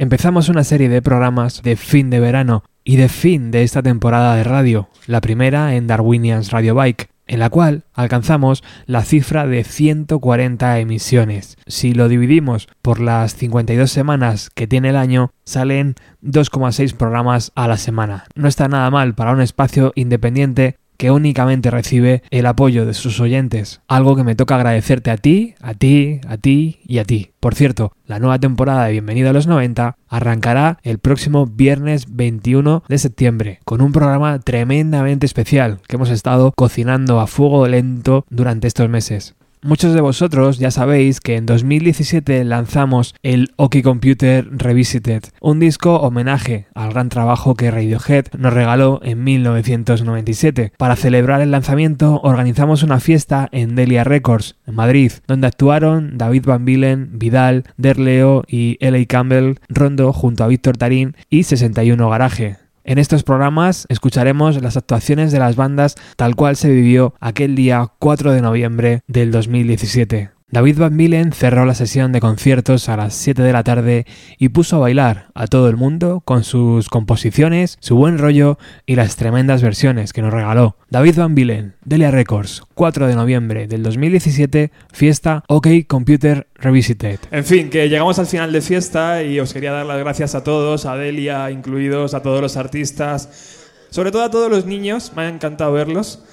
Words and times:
Empezamos 0.00 0.48
una 0.48 0.62
serie 0.62 0.88
de 0.88 1.02
programas 1.02 1.60
de 1.64 1.74
fin 1.74 2.08
de 2.08 2.20
verano 2.20 2.62
y 2.84 2.98
de 2.98 3.08
fin 3.08 3.50
de 3.50 3.64
esta 3.64 3.82
temporada 3.82 4.36
de 4.36 4.44
radio, 4.44 4.88
la 5.08 5.20
primera 5.20 5.74
en 5.74 5.88
Darwinians 5.88 6.52
Radio 6.52 6.76
Bike, 6.76 7.10
en 7.26 7.40
la 7.40 7.50
cual 7.50 7.82
alcanzamos 7.94 8.62
la 8.86 9.02
cifra 9.02 9.48
de 9.48 9.64
140 9.64 10.78
emisiones. 10.78 11.56
Si 11.66 11.94
lo 11.94 12.06
dividimos 12.06 12.68
por 12.80 13.00
las 13.00 13.34
52 13.34 13.90
semanas 13.90 14.50
que 14.54 14.68
tiene 14.68 14.90
el 14.90 14.96
año, 14.96 15.32
salen 15.44 15.96
2,6 16.22 16.94
programas 16.94 17.50
a 17.56 17.66
la 17.66 17.76
semana. 17.76 18.26
No 18.36 18.46
está 18.46 18.68
nada 18.68 18.92
mal 18.92 19.16
para 19.16 19.32
un 19.32 19.40
espacio 19.40 19.90
independiente 19.96 20.76
que 20.98 21.10
únicamente 21.10 21.70
recibe 21.70 22.22
el 22.30 22.44
apoyo 22.44 22.84
de 22.84 22.92
sus 22.92 23.20
oyentes, 23.20 23.80
algo 23.88 24.16
que 24.16 24.24
me 24.24 24.34
toca 24.34 24.56
agradecerte 24.56 25.10
a 25.10 25.16
ti, 25.16 25.54
a 25.62 25.72
ti, 25.72 26.20
a 26.28 26.36
ti 26.36 26.80
y 26.84 26.98
a 26.98 27.04
ti. 27.04 27.30
Por 27.40 27.54
cierto, 27.54 27.92
la 28.04 28.18
nueva 28.18 28.38
temporada 28.38 28.84
de 28.84 28.92
Bienvenido 28.92 29.30
a 29.30 29.32
los 29.32 29.46
90 29.46 29.96
arrancará 30.08 30.78
el 30.82 30.98
próximo 30.98 31.46
viernes 31.46 32.06
21 32.14 32.82
de 32.88 32.98
septiembre 32.98 33.60
con 33.64 33.80
un 33.80 33.92
programa 33.92 34.40
tremendamente 34.40 35.24
especial 35.24 35.78
que 35.86 35.96
hemos 35.96 36.10
estado 36.10 36.52
cocinando 36.56 37.20
a 37.20 37.28
fuego 37.28 37.66
lento 37.68 38.26
durante 38.28 38.66
estos 38.66 38.88
meses. 38.88 39.37
Muchos 39.62 39.92
de 39.92 40.00
vosotros 40.00 40.58
ya 40.58 40.70
sabéis 40.70 41.20
que 41.20 41.36
en 41.36 41.44
2017 41.44 42.44
lanzamos 42.44 43.14
el 43.22 43.52
Oki 43.56 43.82
Computer 43.82 44.48
Revisited, 44.50 45.24
un 45.40 45.58
disco 45.58 45.96
homenaje 45.96 46.66
al 46.74 46.90
gran 46.90 47.08
trabajo 47.08 47.54
que 47.54 47.70
Radiohead 47.70 48.26
nos 48.38 48.52
regaló 48.52 49.00
en 49.02 49.24
1997. 49.24 50.72
Para 50.78 50.94
celebrar 50.94 51.40
el 51.40 51.50
lanzamiento 51.50 52.20
organizamos 52.22 52.84
una 52.84 53.00
fiesta 53.00 53.48
en 53.50 53.74
Delia 53.74 54.04
Records, 54.04 54.56
en 54.66 54.76
Madrid, 54.76 55.12
donde 55.26 55.48
actuaron 55.48 56.18
David 56.18 56.44
Van 56.46 56.64
Bilen, 56.64 57.18
Vidal, 57.18 57.64
Derleo 57.76 58.44
y 58.46 58.76
L.A. 58.80 59.04
Campbell, 59.06 59.56
Rondo 59.68 60.12
junto 60.12 60.44
a 60.44 60.48
Víctor 60.48 60.76
Tarín 60.76 61.16
y 61.30 61.42
61 61.42 62.08
Garaje. 62.08 62.67
En 62.88 62.96
estos 62.96 63.22
programas 63.22 63.84
escucharemos 63.90 64.62
las 64.62 64.78
actuaciones 64.78 65.30
de 65.30 65.38
las 65.38 65.56
bandas 65.56 65.96
tal 66.16 66.34
cual 66.36 66.56
se 66.56 66.70
vivió 66.70 67.12
aquel 67.20 67.54
día 67.54 67.92
4 67.98 68.32
de 68.32 68.40
noviembre 68.40 69.02
del 69.06 69.30
2017. 69.30 70.37
David 70.50 70.78
Van 70.78 70.96
Milen 70.96 71.32
cerró 71.32 71.66
la 71.66 71.74
sesión 71.74 72.10
de 72.10 72.20
conciertos 72.20 72.88
a 72.88 72.96
las 72.96 73.12
7 73.14 73.42
de 73.42 73.52
la 73.52 73.64
tarde 73.64 74.06
y 74.38 74.48
puso 74.48 74.76
a 74.76 74.78
bailar 74.78 75.26
a 75.34 75.46
todo 75.46 75.68
el 75.68 75.76
mundo 75.76 76.22
con 76.24 76.42
sus 76.42 76.88
composiciones, 76.88 77.76
su 77.80 77.96
buen 77.96 78.16
rollo 78.16 78.56
y 78.86 78.96
las 78.96 79.16
tremendas 79.16 79.60
versiones 79.60 80.14
que 80.14 80.22
nos 80.22 80.32
regaló. 80.32 80.76
David 80.88 81.16
Van 81.16 81.34
Bilen, 81.34 81.74
Delia 81.84 82.10
Records, 82.10 82.62
4 82.72 83.08
de 83.08 83.14
noviembre 83.14 83.66
del 83.66 83.82
2017, 83.82 84.72
fiesta 84.90 85.44
OK 85.48 85.68
Computer 85.86 86.46
Revisited. 86.54 87.18
En 87.30 87.44
fin, 87.44 87.68
que 87.68 87.90
llegamos 87.90 88.18
al 88.18 88.26
final 88.26 88.50
de 88.50 88.62
fiesta 88.62 89.22
y 89.22 89.38
os 89.40 89.52
quería 89.52 89.72
dar 89.72 89.84
las 89.84 89.98
gracias 89.98 90.34
a 90.34 90.44
todos, 90.44 90.86
a 90.86 90.96
Delia 90.96 91.50
incluidos, 91.50 92.14
a 92.14 92.22
todos 92.22 92.40
los 92.40 92.56
artistas, 92.56 93.66
sobre 93.90 94.12
todo 94.12 94.22
a 94.22 94.30
todos 94.30 94.50
los 94.50 94.64
niños, 94.64 95.12
me 95.14 95.24
ha 95.24 95.28
encantado 95.28 95.72
verlos. 95.72 96.24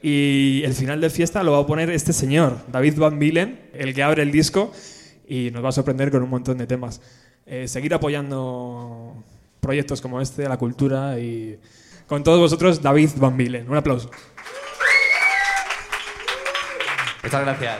Y 0.00 0.62
el 0.64 0.74
final 0.74 1.00
de 1.00 1.10
fiesta 1.10 1.42
lo 1.42 1.52
va 1.52 1.58
a 1.58 1.66
poner 1.66 1.90
este 1.90 2.12
señor, 2.12 2.58
David 2.70 2.98
Van 2.98 3.18
Bilen, 3.18 3.68
el 3.72 3.94
que 3.94 4.02
abre 4.02 4.22
el 4.22 4.30
disco 4.30 4.72
y 5.26 5.50
nos 5.50 5.64
va 5.64 5.70
a 5.70 5.72
sorprender 5.72 6.10
con 6.10 6.22
un 6.22 6.30
montón 6.30 6.58
de 6.58 6.66
temas. 6.66 7.00
Eh, 7.46 7.66
seguir 7.66 7.92
apoyando 7.94 9.24
proyectos 9.60 10.00
como 10.00 10.20
este, 10.20 10.48
la 10.48 10.56
cultura 10.56 11.18
y 11.18 11.58
con 12.06 12.22
todos 12.22 12.38
vosotros, 12.38 12.80
David 12.80 13.10
Van 13.16 13.36
Bilen. 13.36 13.68
Un 13.68 13.76
aplauso. 13.76 14.10
Muchas 17.22 17.40
gracias. 17.42 17.76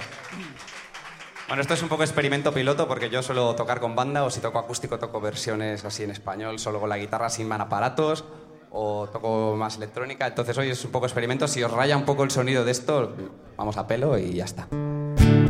Bueno, 1.47 1.63
esto 1.63 1.75
es 1.75 1.83
un 1.83 1.89
poco 1.89 2.03
experimento 2.03 2.53
piloto 2.53 2.87
porque 2.89 3.09
yo 3.09 3.23
suelo 3.23 3.55
tocar 3.55 3.81
con 3.81 3.95
banda 3.95 4.25
o 4.25 4.31
si 4.31 4.41
toco 4.41 4.59
acústico 4.59 4.99
toco 4.99 5.21
versiones 5.21 5.85
así 5.85 6.03
en 6.03 6.11
español, 6.11 6.59
solo 6.59 6.81
con 6.81 6.91
la 6.91 6.99
guitarra 6.99 7.31
sin 7.31 7.51
aparatos 7.51 8.25
o 8.71 9.09
toco 9.09 9.57
más 9.57 9.77
electrónica. 9.77 10.27
Entonces 10.27 10.57
hoy 10.59 10.71
es 10.71 10.85
un 10.85 10.91
poco 10.91 11.07
experimento. 11.07 11.49
Si 11.49 11.63
os 11.63 11.71
raya 11.71 11.97
un 11.97 12.05
poco 12.05 12.25
el 12.25 12.31
sonido 12.31 12.65
de 12.65 12.73
esto, 12.73 13.15
vamos 13.57 13.77
a 13.77 13.87
pelo 13.87 14.19
y 14.19 14.35
ya 14.35 14.45
está. 14.45 14.69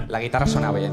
La 0.09 0.21
guitarra 0.21 0.47
suena 0.47 0.73
bien. 0.73 0.93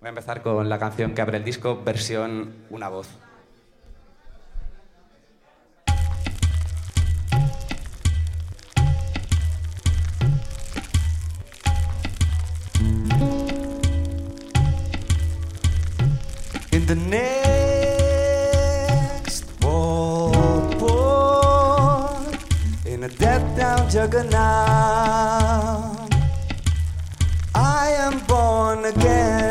Voy 0.00 0.06
a 0.06 0.10
empezar 0.10 0.42
con 0.42 0.68
la 0.68 0.78
canción 0.78 1.14
que 1.14 1.22
abre 1.22 1.38
el 1.38 1.44
disco, 1.44 1.82
versión 1.84 2.54
Una 2.70 2.88
voz. 2.88 3.08
Juggernaut. 23.88 24.32
I 27.54 27.90
am 27.98 28.18
born 28.26 28.84
again. 28.84 29.47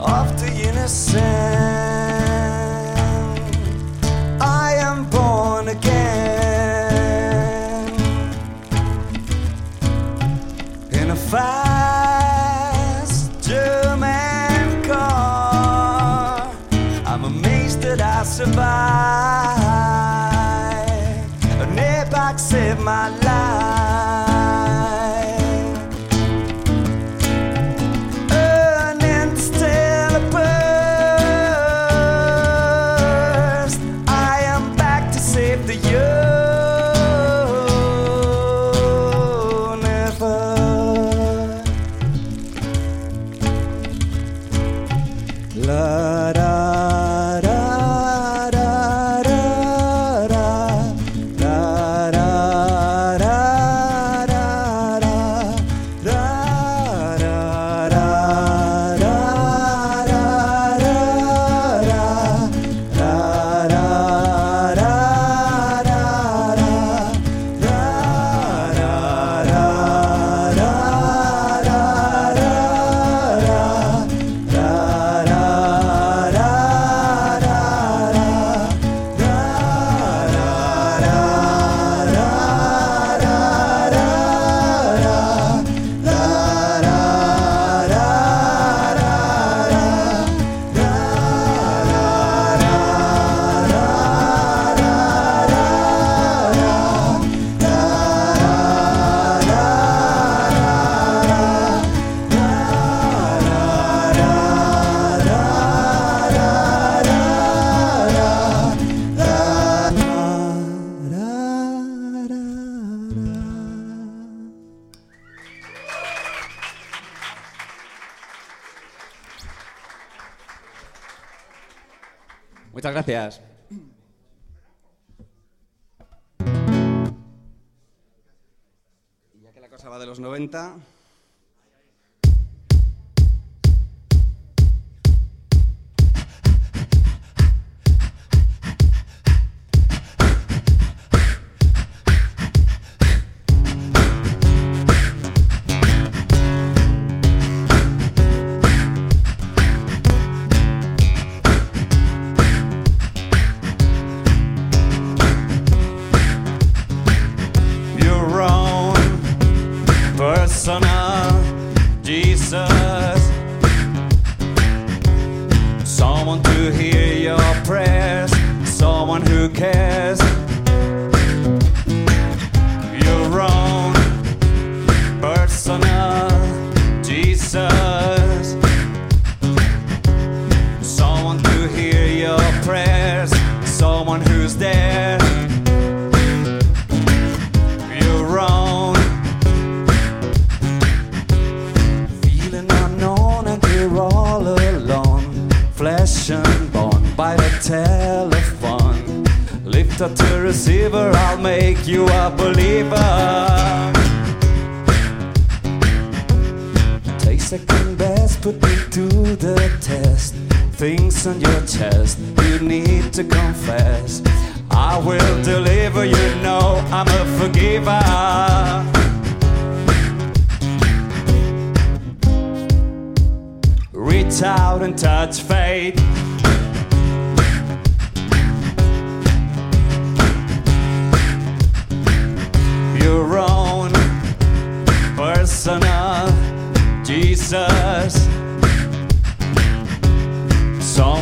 of 0.00 0.40
the 0.40 0.68
innocent. 0.68 1.37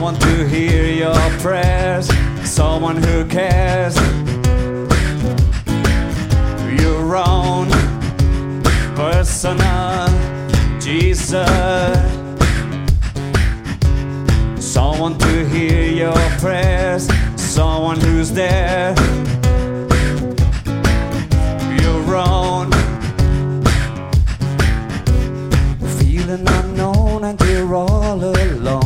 Someone 0.06 0.23
to 0.23 0.47
hear 0.47 0.87
your 0.87 1.31
prayers, 1.41 2.08
someone 2.49 2.97
who 2.97 3.25
cares. 3.25 3.97
Your 6.81 7.17
own 7.17 7.69
personal 8.94 10.06
Jesus. 10.79 11.50
Someone 14.61 15.19
to 15.19 15.49
hear 15.49 15.91
your 15.91 16.31
prayers, 16.38 17.08
someone 17.35 17.99
who's 17.99 18.31
there. 18.31 18.94
Your 21.82 22.14
own 22.14 22.70
feeling 25.99 26.47
unknown 26.47 27.25
and 27.25 27.41
you're 27.41 27.75
all 27.75 28.23
alone. 28.23 28.85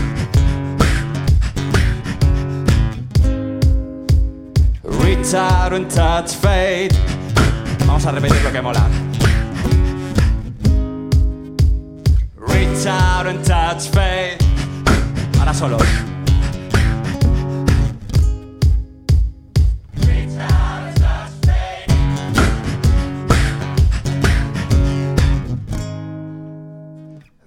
Out 5.23 5.71
and 5.71 5.89
touch 5.89 6.35
fate. 6.35 6.91
Vamos 7.85 8.05
a 8.05 8.11
repetir 8.11 8.43
lo 8.43 8.51
que 8.51 8.61
mola. 8.61 8.89
Reach 12.35 12.85
out 12.85 13.27
and 13.27 13.45
touch 13.45 13.87
fate. 13.91 14.37
Ahora 15.39 15.53
solo. 15.53 15.77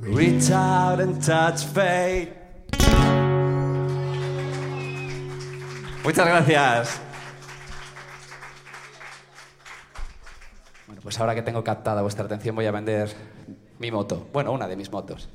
Reach 0.00 0.50
out 0.50 1.00
and 1.00 1.20
touch 1.20 1.64
fate. 1.66 2.32
Muchas 6.02 6.26
gracias. 6.26 7.03
Pues 11.04 11.20
ahora 11.20 11.34
que 11.34 11.42
tengo 11.42 11.62
captada 11.62 12.00
vuestra 12.00 12.24
atención 12.24 12.56
voy 12.56 12.64
a 12.64 12.72
vender 12.72 13.12
mi 13.78 13.90
moto. 13.90 14.26
Bueno, 14.32 14.52
una 14.52 14.66
de 14.66 14.74
mis 14.74 14.90
motos. 14.90 15.28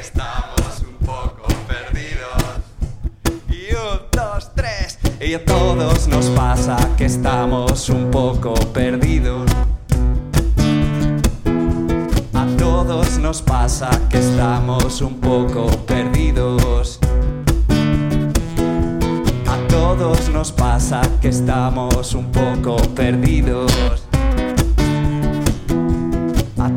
Estamos 0.00 0.80
un 0.80 1.06
poco 1.06 1.46
perdidos. 1.68 2.42
Y 3.48 3.74
un, 3.74 4.00
dos, 4.10 4.50
tres. 4.54 4.98
Y 5.20 5.34
a 5.34 5.44
todos 5.44 6.08
nos 6.08 6.26
pasa 6.30 6.76
que 6.96 7.04
estamos 7.04 7.88
un 7.90 8.10
poco 8.10 8.54
perdidos. 8.72 9.50
A 12.32 12.46
todos 12.56 13.18
nos 13.18 13.42
pasa 13.42 13.90
que 14.08 14.18
estamos 14.18 15.02
un 15.02 15.20
poco 15.20 15.66
perdidos. 15.86 16.98
A 19.46 19.68
todos 19.68 20.30
nos 20.30 20.50
pasa 20.50 21.02
que 21.20 21.28
estamos 21.28 22.14
un 22.14 22.32
poco 22.32 22.76
perdidos. 22.94 24.09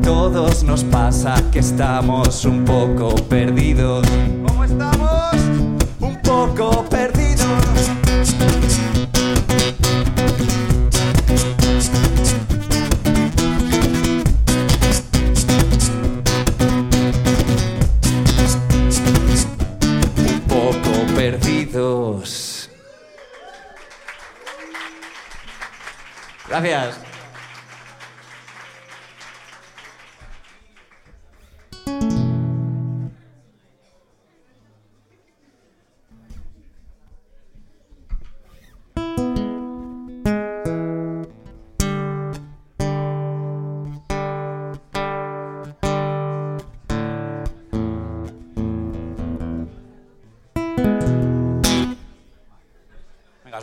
Todos 0.03 0.63
nos 0.63 0.83
pasa 0.83 1.35
que 1.49 1.59
estamos 1.59 2.43
un 2.43 2.65
poco 2.65 3.15
perdidos. 3.29 4.05
¿Cómo 4.45 4.65
estamos? 4.65 5.33
Un 6.01 6.21
poco 6.21 6.83
perdidos. 6.89 7.47
Un 20.17 20.41
poco 20.49 21.15
perdidos. 21.15 22.69
Gracias. 26.49 27.02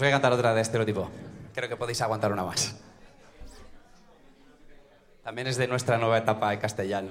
Os 0.00 0.02
voy 0.02 0.08
a 0.08 0.12
cantar 0.12 0.32
otra 0.32 0.54
de 0.54 0.62
estereotipo. 0.62 1.10
Creo 1.52 1.68
que 1.68 1.76
podéis 1.76 2.00
aguantar 2.00 2.32
una 2.32 2.42
más. 2.42 2.74
También 5.22 5.46
es 5.46 5.58
de 5.58 5.68
nuestra 5.68 5.98
nueva 5.98 6.16
etapa 6.16 6.48
de 6.48 6.58
castellano. 6.58 7.10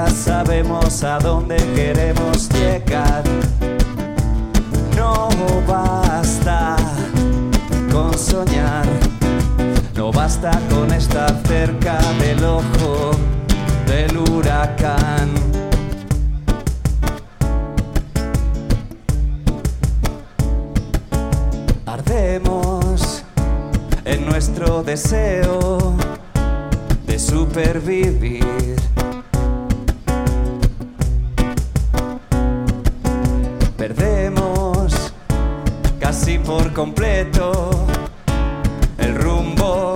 Siquiera 0.00 0.08
sabemos 0.08 1.02
a 1.02 1.18
dónde 1.18 1.56
queremos 1.74 2.48
llegar. 2.50 3.22
No 4.96 5.28
basta 5.66 6.76
con 7.90 8.16
soñar, 8.16 8.86
no 9.94 10.12
basta 10.12 10.50
con 10.70 10.92
estar 10.92 11.34
cerca 11.46 11.98
del 12.20 12.44
ojo 12.44 13.10
del 13.86 14.16
huracán. 14.16 15.30
Ardemos 21.86 23.22
en 24.04 24.26
nuestro 24.26 24.82
deseo 24.82 25.94
de 27.06 27.18
supervivir. 27.18 28.59
por 36.50 36.72
completo 36.72 37.86
el 38.98 39.14
rumbo, 39.14 39.94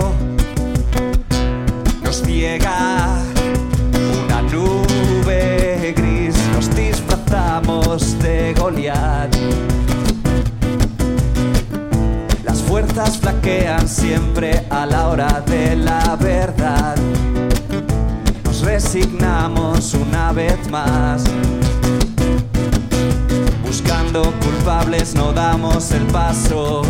nos 2.01 2.21
ciega 2.21 3.17
una 4.23 4.41
nube 4.41 5.93
gris, 5.97 6.33
nos 6.53 6.73
disfrazamos 6.73 8.17
de 8.19 8.53
Goliat. 8.57 9.35
Las 12.45 12.61
fuerzas 12.61 13.17
flaquean 13.17 13.85
siempre 13.89 14.65
a 14.69 14.85
la 14.85 15.09
hora 15.09 15.43
de 15.45 15.75
la 15.75 16.15
verdad. 16.15 16.95
Nos 18.45 18.61
resignamos 18.61 19.93
una 19.93 20.31
vez 20.31 20.69
más. 20.71 21.21
Damos 25.55 25.89
el 25.91 26.05
paso 26.07 26.81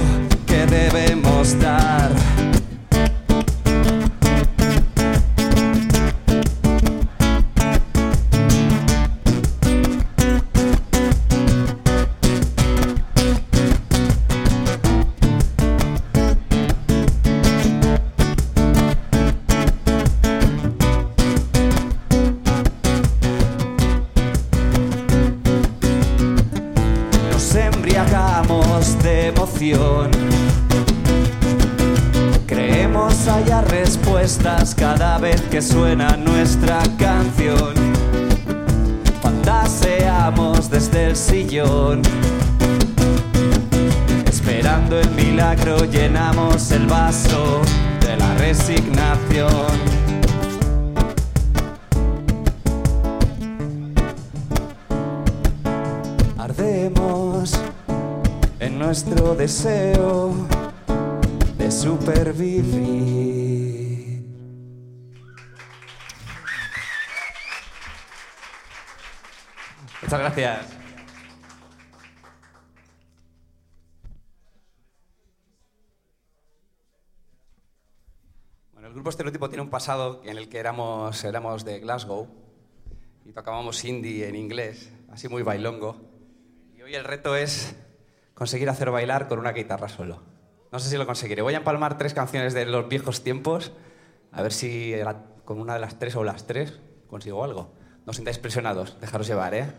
pasado 79.85 80.19
en 80.25 80.39
el 80.39 80.49
que 80.49 80.57
éramos, 80.57 81.23
éramos 81.25 81.63
de 81.63 81.79
Glasgow 81.79 82.27
y 83.23 83.31
tocábamos 83.33 83.85
indie 83.85 84.27
en 84.27 84.35
inglés, 84.35 84.91
así 85.11 85.29
muy 85.29 85.43
bailongo. 85.43 86.01
Y 86.75 86.81
hoy 86.81 86.95
el 86.95 87.03
reto 87.03 87.35
es 87.35 87.75
conseguir 88.33 88.67
hacer 88.67 88.89
bailar 88.89 89.27
con 89.27 89.37
una 89.37 89.51
guitarra 89.51 89.87
solo. 89.87 90.23
No 90.71 90.79
sé 90.79 90.89
si 90.89 90.97
lo 90.97 91.05
conseguiré. 91.05 91.43
Voy 91.43 91.53
a 91.53 91.57
empalmar 91.57 91.99
tres 91.99 92.15
canciones 92.15 92.55
de 92.55 92.65
los 92.65 92.89
viejos 92.89 93.23
tiempos, 93.23 93.73
a 94.31 94.41
ver 94.41 94.53
si 94.53 94.95
con 95.43 95.59
una 95.59 95.75
de 95.75 95.81
las 95.81 95.99
tres 95.99 96.15
o 96.15 96.23
las 96.23 96.47
tres 96.47 96.79
consigo 97.07 97.43
algo. 97.43 97.71
No 98.07 98.09
os 98.09 98.15
sintáis 98.15 98.39
presionados, 98.39 98.99
dejaros 98.99 99.27
llevar, 99.27 99.53
¿eh? 99.53 99.71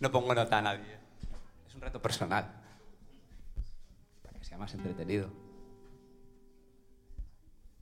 No 0.00 0.12
pongo 0.12 0.34
nota 0.34 0.58
a 0.58 0.60
nadie. 0.60 0.98
Es 1.66 1.74
un 1.74 1.80
reto 1.80 2.02
personal. 2.02 2.44
Para 4.22 4.38
que 4.38 4.44
sea 4.44 4.58
más 4.58 4.74
entretenido. 4.74 5.30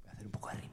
Voy 0.04 0.10
a 0.10 0.12
hacer 0.12 0.26
un 0.26 0.30
poco 0.32 0.50
de 0.50 0.54
ritmo 0.54 0.67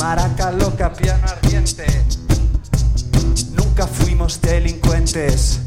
Maraca 0.00 0.50
loca, 0.50 0.90
piano 0.90 1.26
ardiente. 1.28 1.84
Nunca 3.52 3.86
fuimos 3.86 4.40
delincuentes. 4.40 5.60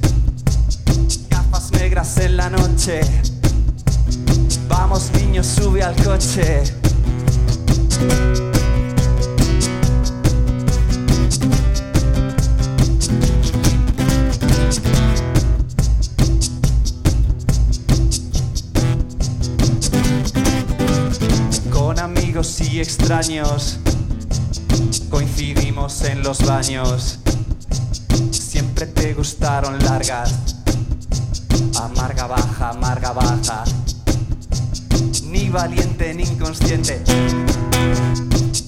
Gafas 1.29 1.71
negras 1.73 2.17
en 2.17 2.37
la 2.37 2.49
noche. 2.49 3.01
Vamos 4.67 5.11
niños, 5.11 5.45
sube 5.45 5.83
al 5.83 5.95
coche. 6.03 6.63
Extraños 22.89 23.77
coincidimos 25.11 26.01
en 26.05 26.23
los 26.23 26.43
baños. 26.43 27.19
Siempre 28.31 28.87
te 28.87 29.13
gustaron 29.13 29.77
largas. 29.85 30.33
Amarga 31.79 32.25
baja, 32.25 32.69
amarga 32.69 33.11
baja. 33.11 33.63
Ni 35.25 35.49
valiente 35.49 36.15
ni 36.15 36.23
inconsciente. 36.23 37.03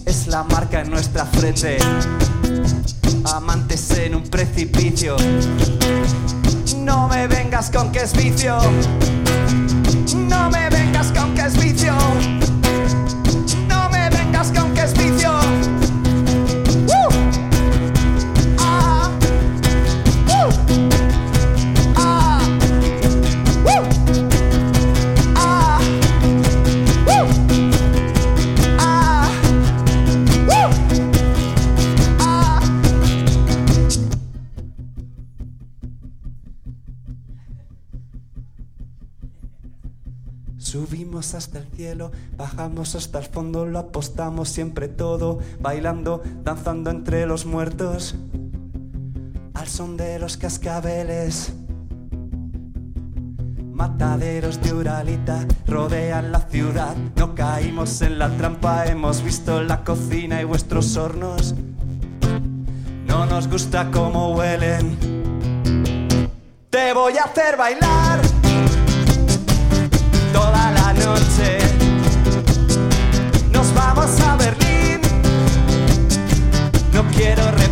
Es 0.05 0.27
la 0.27 0.43
marca 0.43 0.81
en 0.81 0.91
nuestra 0.91 1.25
frente. 1.25 1.79
Amantes 3.23 3.89
en 3.97 4.13
un 4.13 4.23
precipicio. 4.23 5.15
No 6.77 7.07
me 7.07 7.25
vengas 7.25 7.71
con 7.71 7.91
que 7.91 8.03
es 8.03 8.13
vicio. 8.13 8.59
No 10.15 10.51
me 10.51 10.69
vengas 10.69 11.11
con 11.11 11.33
que 11.33 11.41
es 11.41 11.57
vicio. 11.57 12.50
Hasta 41.21 41.59
el 41.59 41.67
cielo, 41.75 42.11
bajamos 42.35 42.95
hasta 42.95 43.19
el 43.19 43.25
fondo, 43.25 43.67
lo 43.67 43.77
apostamos 43.77 44.49
siempre 44.49 44.87
todo, 44.87 45.37
bailando, 45.59 46.23
danzando 46.43 46.89
entre 46.89 47.27
los 47.27 47.45
muertos, 47.45 48.15
al 49.53 49.67
son 49.67 49.97
de 49.97 50.17
los 50.17 50.37
cascabeles. 50.37 51.53
Mataderos 53.71 54.63
de 54.63 54.73
Uralita 54.73 55.45
rodean 55.67 56.31
la 56.31 56.39
ciudad, 56.39 56.95
no 57.15 57.35
caímos 57.35 58.01
en 58.01 58.17
la 58.17 58.35
trampa, 58.35 58.87
hemos 58.87 59.23
visto 59.23 59.61
la 59.61 59.83
cocina 59.83 60.41
y 60.41 60.45
vuestros 60.45 60.97
hornos. 60.97 61.53
No 63.05 63.27
nos 63.27 63.47
gusta 63.47 63.91
cómo 63.91 64.35
huelen. 64.35 64.97
Te 66.71 66.93
voy 66.93 67.13
a 67.19 67.25
hacer 67.25 67.57
bailar 67.57 68.40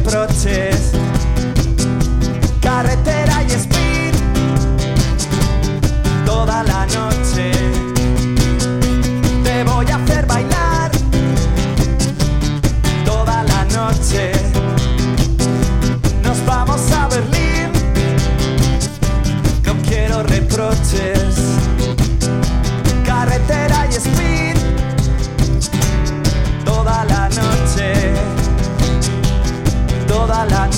quiero 0.09 0.27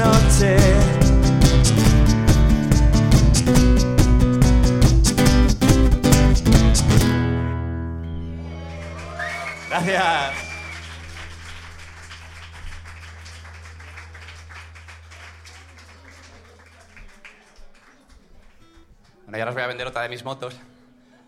noche. 0.03 0.57
Gracias. 9.69 10.51
Bueno, 19.23 19.37
y 19.37 19.39
ahora 19.39 19.49
os 19.49 19.55
voy 19.55 19.63
a 19.63 19.67
vender 19.67 19.87
otra 19.87 20.01
de 20.01 20.09
mis 20.09 20.25
motos. 20.25 20.59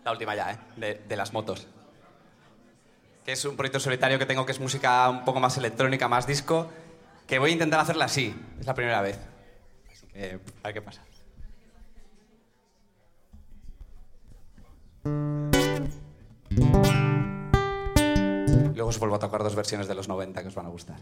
La 0.04 0.12
última 0.12 0.34
ya, 0.34 0.52
¿eh? 0.52 1.02
De 1.08 1.16
las 1.16 1.32
motos. 1.32 1.66
Que 3.24 3.32
es 3.32 3.44
un 3.46 3.56
proyecto 3.56 3.80
solitario 3.80 4.18
que 4.18 4.26
tengo 4.26 4.44
que 4.44 4.52
es 4.52 4.60
música 4.60 5.08
un 5.08 5.24
poco 5.24 5.40
más 5.40 5.56
electrónica, 5.56 6.08
más 6.08 6.26
disco. 6.26 6.70
Que 7.26 7.38
voy 7.38 7.50
a 7.50 7.52
intentar 7.52 7.80
hacerla 7.80 8.04
así. 8.04 8.34
Es 8.60 8.66
la 8.66 8.74
primera 8.74 9.00
vez. 9.00 9.18
Así 9.90 10.06
que, 10.08 10.40
a 10.62 10.66
ver 10.68 10.74
qué 10.74 10.82
pasa. 10.82 11.02
Luego 18.74 18.88
os 18.88 18.98
vuelvo 18.98 19.16
a 19.16 19.18
tocar 19.18 19.42
dos 19.42 19.54
versiones 19.54 19.88
de 19.88 19.94
los 19.94 20.08
90 20.08 20.42
que 20.42 20.48
os 20.48 20.54
van 20.54 20.66
a 20.66 20.70
gustar. 20.70 20.96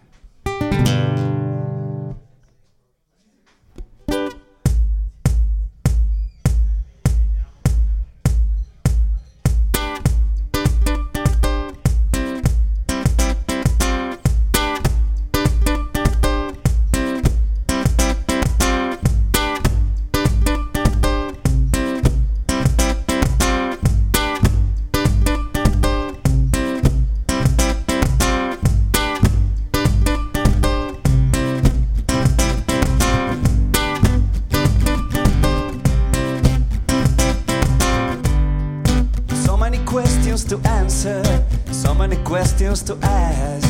Many 42.08 42.16
questions 42.24 42.82
to 42.82 42.98
ask. 43.00 43.68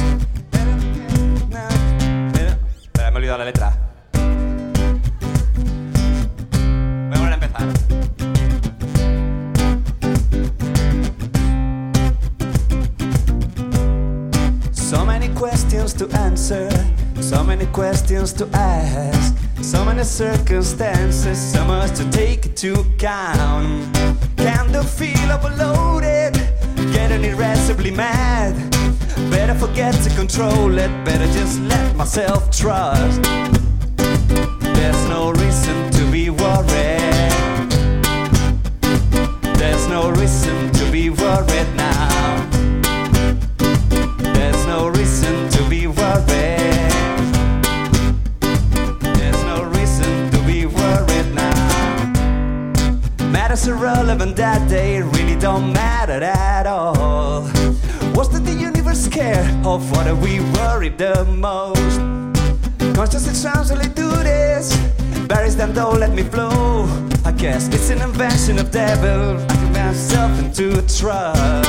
Espera, 2.80 3.10
me 3.10 3.20
he 3.20 3.30
olvidado 3.30 3.38
la 3.38 3.44
letra. 3.44 3.78
Voy 7.10 7.12
a 7.12 7.18
volver 7.18 7.32
a 7.32 7.34
empezar. 7.34 7.66
So 14.72 15.04
many 15.04 15.28
questions 15.34 15.92
to 15.94 16.08
answer, 16.16 16.70
so 17.20 17.44
many 17.44 17.66
questions 17.66 18.32
to 18.34 18.48
ask, 18.54 19.34
so 19.60 19.84
many 19.84 20.04
circumstances, 20.04 21.38
so 21.38 21.66
much 21.66 21.92
to 21.98 22.04
take 22.10 22.46
into 22.46 22.80
account. 22.80 23.94
Can 24.38 24.72
the 24.72 24.82
feel 24.82 25.30
overloaded, 25.30 26.11
getting 27.12 27.30
irascibly 27.30 27.90
mad? 27.90 28.54
Better 29.30 29.54
forget 29.54 29.94
to 30.02 30.10
control 30.10 30.78
it, 30.78 30.90
better 31.04 31.26
just 31.32 31.60
let 31.60 31.94
myself 31.94 32.50
trust. 32.50 33.22
There's 34.76 35.08
no 35.08 35.32
reason 35.32 35.90
to 35.92 36.10
be 36.10 36.30
worried. 36.30 37.70
There's 39.60 39.86
no 39.88 40.10
reason 40.10 40.72
to 40.72 40.90
be 40.90 41.10
worried 41.10 41.70
now. 41.76 42.48
There's 44.36 44.66
no 44.66 44.88
reason 44.88 45.50
to 45.50 45.68
be 45.68 45.86
worried. 45.86 46.92
There's 49.18 49.42
no 49.52 49.64
reason 49.76 50.30
to 50.30 50.38
be 50.46 50.64
worried 50.66 51.34
now. 51.34 52.12
Matters 53.30 53.66
irrelevant 53.66 54.36
that 54.36 54.66
day 54.68 55.02
really 55.02 55.36
don't 55.36 55.72
matter 55.72 56.22
at 56.22 56.66
all. 56.66 57.01
Care 59.12 59.44
of 59.64 59.90
what 59.92 60.06
we 60.22 60.40
worry 60.56 60.88
the 60.88 61.24
most? 61.24 61.98
Consciously 62.96 63.34
translate 63.40 63.94
do 63.94 64.10
this. 64.22 64.74
Buries 65.28 65.54
them 65.54 65.72
don't 65.72 66.00
let 66.00 66.12
me 66.12 66.22
flow. 66.22 66.86
I 67.24 67.32
guess 67.32 67.68
it's 67.68 67.90
an 67.90 68.00
invention 68.00 68.58
of 68.58 68.70
devil. 68.70 69.38
I 69.50 69.54
can 69.54 69.72
myself 69.72 70.38
into 70.38 70.78
a 70.78 70.82
trust. 70.82 71.61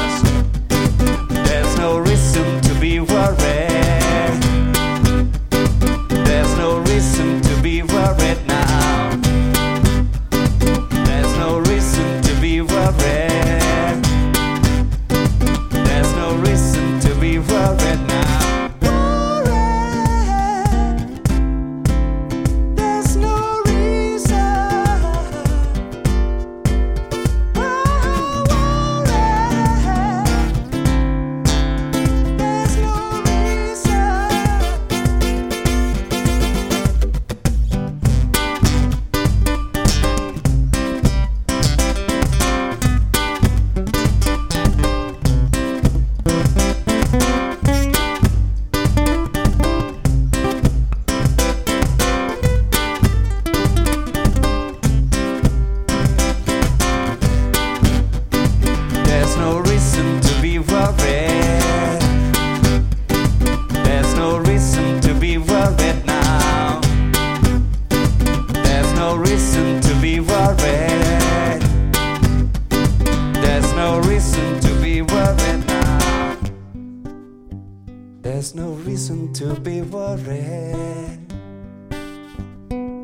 There's 78.44 78.56
no 78.56 78.74
reason 78.86 79.32
to 79.40 79.56
be 79.62 79.82
worried. 79.82 81.32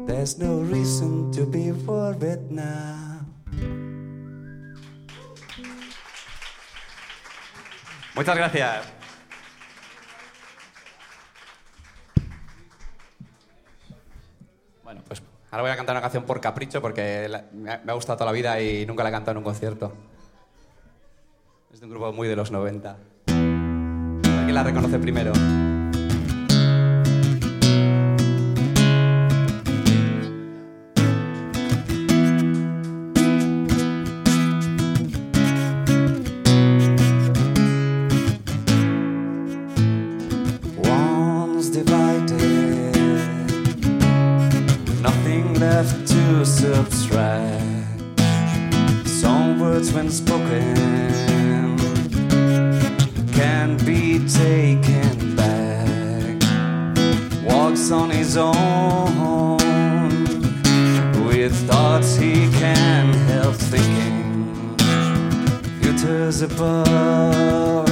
There's 0.06 0.38
no 0.38 0.60
reason 0.60 1.32
to 1.32 1.46
be 1.46 1.72
worried 1.72 2.52
now. 2.52 3.24
Muchas 8.16 8.36
gracias. 8.36 8.86
Bueno, 14.84 15.02
pues 15.08 15.24
ahora 15.52 15.62
voy 15.62 15.72
a 15.72 15.78
cantar 15.78 15.96
una 15.96 16.02
canción 16.02 16.26
por 16.26 16.42
capricho 16.42 16.82
porque 16.82 17.32
me 17.54 17.72
ha 17.72 17.94
gustado 17.94 18.18
toda 18.18 18.26
la 18.26 18.34
vida 18.34 18.60
y 18.60 18.86
nunca 18.86 19.04
la 19.04 19.10
he 19.10 19.14
cantado 19.14 19.32
en 19.32 19.38
un 19.38 19.46
concierto. 19.46 19.94
Es 21.72 21.80
de 21.80 21.86
un 21.86 21.92
grupo 21.92 22.12
muy 22.12 22.28
de 22.28 22.36
los 22.36 22.52
90. 22.52 22.98
¿Quién 24.60 24.66
la 24.66 24.72
reconoce 24.74 25.00
primero? 25.00 25.69
Above. 66.42 67.86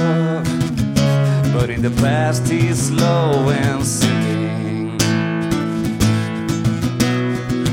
But 1.52 1.68
in 1.68 1.82
the 1.82 1.90
past 2.00 2.48
he's 2.48 2.88
slow 2.88 3.50
and 3.50 3.84
sinking 3.84 4.98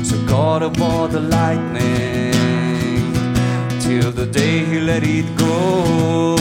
So 0.04 0.16
caught 0.26 0.62
aboard 0.62 1.12
the 1.12 1.20
lightning 1.20 2.34
Till 3.80 4.12
the 4.12 4.26
day 4.26 4.66
he 4.66 4.80
let 4.80 5.02
it 5.02 5.34
go 5.38 6.36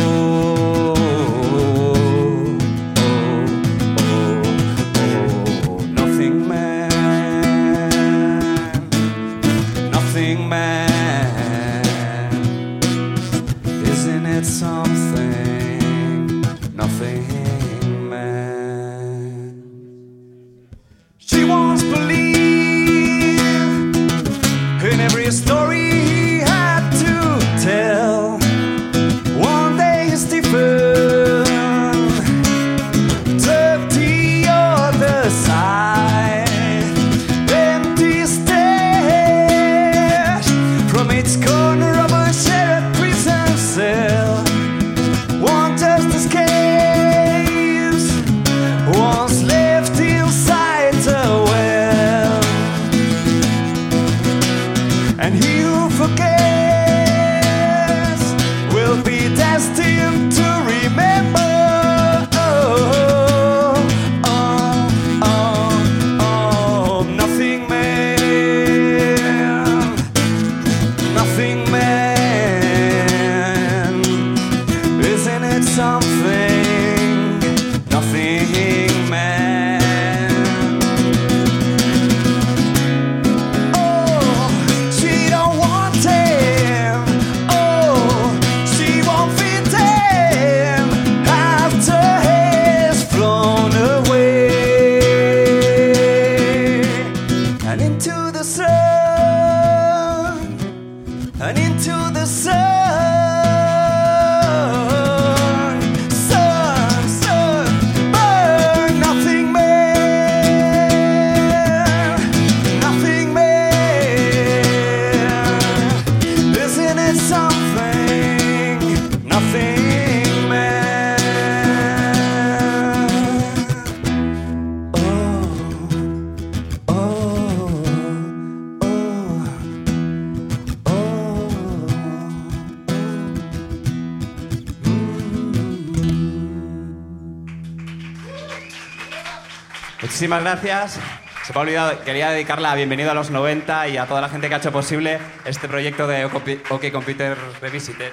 Muchísimas 140.35 140.61
gracias. 140.61 140.99
Se 141.45 141.53
me 141.53 141.59
ha 141.59 141.61
olvidado, 141.61 142.03
quería 142.03 142.29
dedicar 142.29 142.61
la 142.61 142.75
bienvenida 142.75 143.11
a 143.11 143.13
los 143.13 143.31
90 143.31 143.87
y 143.87 143.95
a 143.95 144.05
toda 144.05 144.19
la 144.19 144.27
gente 144.27 144.49
que 144.49 144.55
ha 144.55 144.57
hecho 144.57 144.73
posible 144.73 145.17
este 145.45 145.69
proyecto 145.69 146.07
de 146.07 146.25
OK 146.25 146.91
Computer 146.91 147.37
Revisited, 147.61 148.11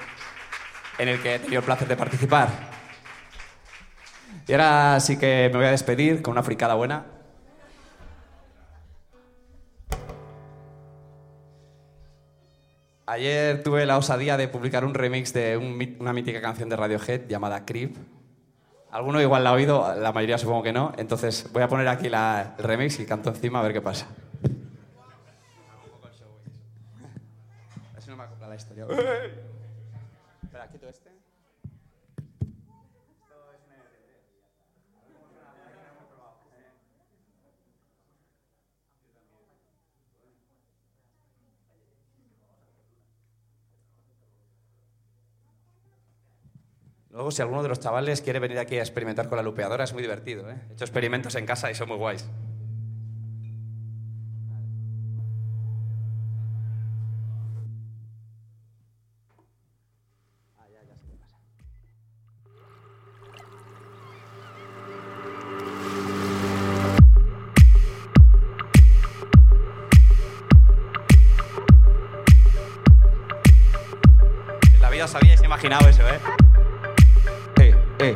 en 0.99 1.09
el 1.09 1.21
que 1.21 1.35
he 1.35 1.39
tenido 1.41 1.59
el 1.59 1.65
placer 1.65 1.89
de 1.89 1.97
participar. 1.97 2.49
Y 4.47 4.53
ahora 4.53 5.01
sí 5.01 5.19
que 5.19 5.51
me 5.51 5.59
voy 5.59 5.67
a 5.67 5.73
despedir 5.73 6.23
con 6.23 6.33
una 6.33 6.45
fricada 6.45 6.75
buena. 6.75 7.07
Ayer 13.07 13.65
tuve 13.65 13.85
la 13.85 13.99
osadía 13.99 14.37
de 14.37 14.47
publicar 14.47 14.85
un 14.85 14.95
remix 14.95 15.33
de 15.33 15.57
un 15.57 15.97
una 15.99 16.13
mítica 16.13 16.41
canción 16.41 16.69
de 16.69 16.77
Radiohead 16.77 17.27
llamada 17.27 17.65
Creep. 17.65 18.22
Alguno 18.93 19.21
igual 19.23 19.43
la 19.43 19.51
ha 19.51 19.53
oído, 19.55 19.95
la 19.97 20.13
mayoría 20.13 20.37
supongo 20.39 20.63
que 20.63 20.73
no. 20.73 20.93
Entonces 20.99 21.51
voy 21.53 21.63
a 21.63 21.69
poner 21.69 21.89
aquí 21.89 22.09
la- 22.11 22.55
el 22.59 22.63
remix 22.65 23.01
y 23.01 23.07
canto 23.07 23.31
encima 23.31 23.59
a 23.59 23.63
ver 23.63 23.73
qué 23.73 23.81
pasa. 23.81 24.07
No 28.07 28.17
me 28.17 28.47
la 28.49 28.55
historia. 28.57 28.87
Luego, 47.13 47.31
si 47.31 47.43
alguno 47.43 47.63
de 47.63 47.69
los 47.69 47.79
chavales 47.79 48.23
quiere 48.23 48.39
venir 48.39 48.59
aquí 48.59 48.79
a 48.79 48.81
experimentar 48.81 49.29
con 49.29 49.37
la 49.37 49.43
lupeadora, 49.43 49.85
es 49.85 49.93
muy 49.93 50.01
divertido. 50.01 50.51
¿eh? 50.51 50.57
He 50.71 50.73
hecho 50.73 50.85
experimentos 50.85 51.35
en 51.35 51.45
casa 51.45 51.71
y 51.71 51.75
son 51.75 51.89
muy 51.89 51.99
guays. 51.99 52.27
En 74.73 74.81
la 74.81 74.89
vida 74.89 75.05
os 75.05 75.15
habíais 75.15 75.43
imaginado 75.43 75.87
eso, 75.91 76.09
¿eh? 76.09 76.52
Eh, 78.03 78.13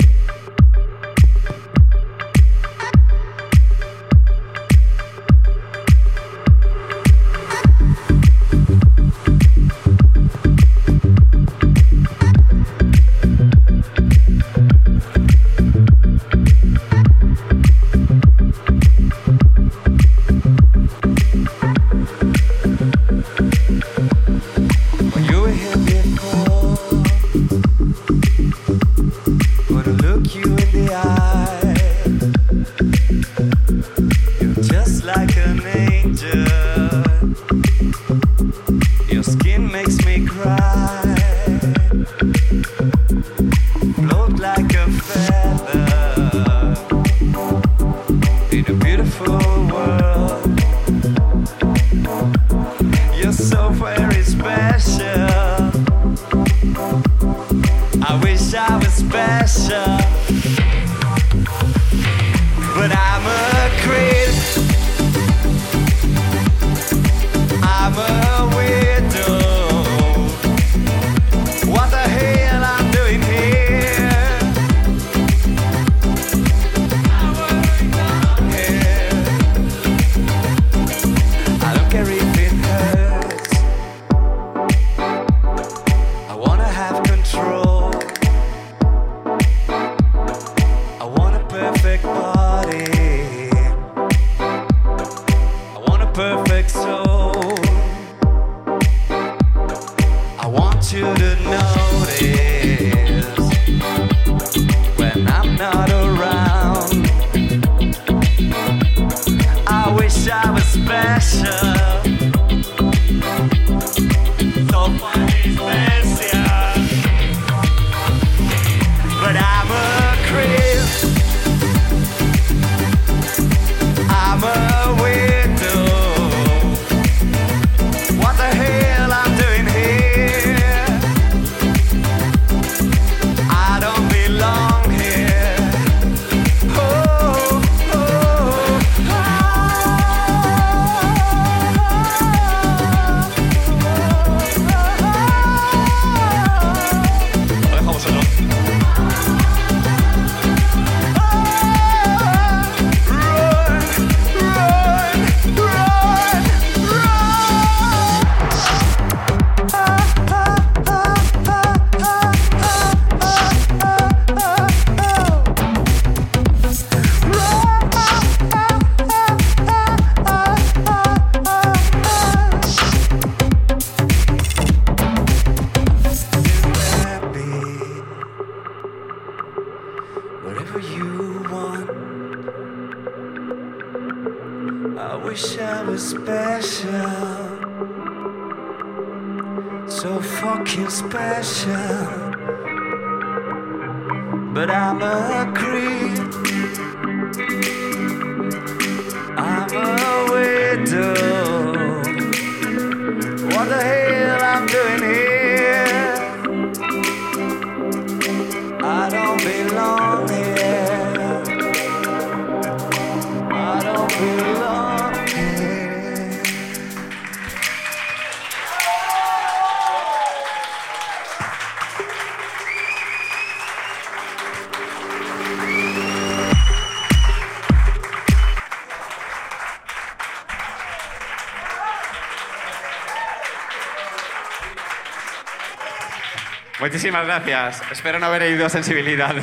Muchísimas 236.80 237.24
gracias. 237.26 237.82
Espero 237.90 238.18
no 238.18 238.26
haber 238.26 238.42
herido 238.42 238.68
sensibilidad. 238.68 239.34